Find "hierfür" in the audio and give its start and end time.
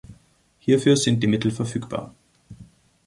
0.57-0.97